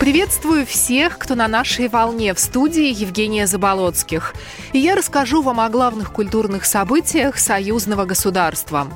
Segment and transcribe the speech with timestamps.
[0.00, 2.32] Приветствую всех, кто на нашей волне.
[2.32, 4.34] В студии Евгения Заболоцких.
[4.72, 8.86] И я расскажу вам о главных культурных событиях союзного государства.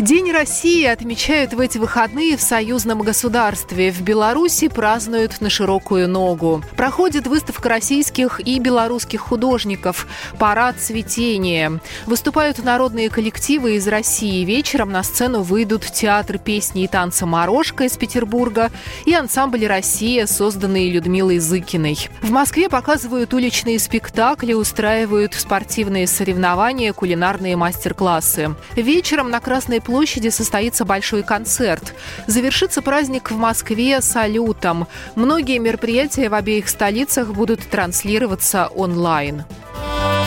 [0.00, 3.92] День России отмечают в эти выходные в союзном государстве.
[3.92, 6.62] В Беларуси празднуют на широкую ногу.
[6.74, 10.06] Проходит выставка российских и белорусских художников
[10.38, 11.80] «Парад цветения».
[12.06, 14.42] Выступают народные коллективы из России.
[14.42, 18.70] Вечером на сцену выйдут театр песни и танца «Морошка» из Петербурга
[19.04, 22.08] и ансамбль «Россия», созданный Людмилой Зыкиной.
[22.22, 28.54] В Москве показывают уличные спектакли, устраивают спортивные соревнования, кулинарные мастер-классы.
[28.76, 31.94] Вечером на Красной площади состоится большой концерт.
[32.28, 34.86] Завершится праздник в Москве салютом.
[35.16, 39.44] Многие мероприятия в обеих столицах будут транслироваться онлайн.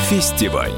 [0.10, 0.74] Фестиваль.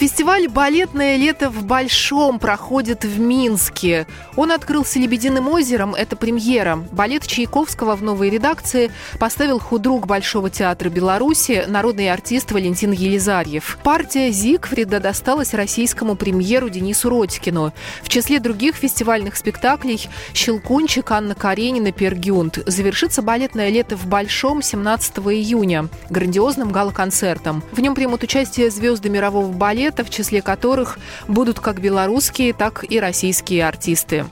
[0.00, 4.06] Фестиваль «Балетное лето в Большом» проходит в Минске.
[4.34, 5.94] Он открылся «Лебединым озером».
[5.94, 6.82] Это премьера.
[6.90, 13.76] Балет Чайковского в новой редакции поставил худрук Большого театра Беларуси, народный артист Валентин Елизарьев.
[13.82, 17.74] Партия Зигфрида досталась российскому премьеру Денису Родькину.
[18.02, 22.58] В числе других фестивальных спектаклей «Щелкунчик», Анна Каренина, Пергюнт.
[22.64, 27.62] Завершится «Балетное лето в Большом» 17 июня грандиозным гала-концертом.
[27.70, 32.84] В нем примут участие звезды мирового балета, дуэта, в числе которых будут как белорусские, так
[32.88, 34.24] и российские артисты.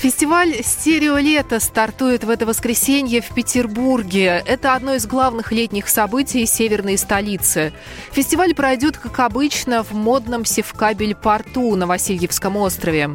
[0.00, 4.42] Фестиваль «Стерео лето» стартует в это воскресенье в Петербурге.
[4.46, 7.74] Это одно из главных летних событий северной столицы.
[8.10, 13.10] Фестиваль пройдет, как обычно, в модном Севкабель-порту на Васильевском острове.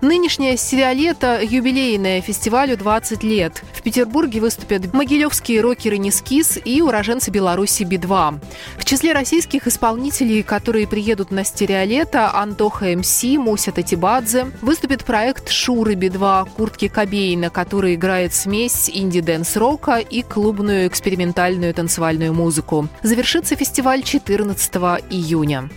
[0.00, 3.62] Нынешнее «Стереолето» юбилейное фестивалю 20 лет.
[3.74, 8.40] В Петербурге выступят могилевские рокеры «Нискис» и уроженцы Беларуси «Би-2».
[8.78, 15.96] В числе российских исполнителей, которые приедут на «Стереолето», Антоха MC, Муся Тотибадзе, выступит проект «Шуры
[15.96, 22.88] Би-2», Куртки Кобейна, который играет смесь инди-дэнс-рока и клубную экспериментальную танцевальную музыку.
[23.02, 24.74] Завершится фестиваль 14
[25.10, 25.68] июня.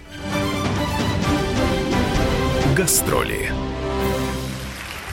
[2.76, 3.52] Гастроли.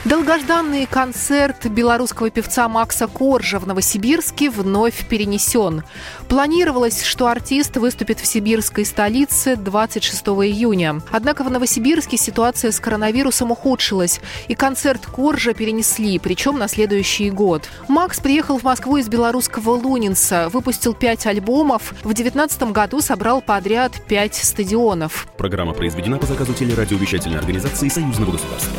[0.03, 5.83] Долгожданный концерт белорусского певца Макса Коржа в Новосибирске вновь перенесен.
[6.27, 11.01] Планировалось, что артист выступит в сибирской столице 26 июня.
[11.11, 17.69] Однако в Новосибирске ситуация с коронавирусом ухудшилась, и концерт Коржа перенесли, причем на следующий год.
[17.87, 23.93] Макс приехал в Москву из белорусского Лунинса, выпустил пять альбомов, в 2019 году собрал подряд
[24.07, 25.27] пять стадионов.
[25.37, 28.73] Программа произведена по заказу телерадиовещательной организации Союзного государства.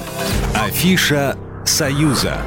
[0.63, 2.39] Афиша «Союза».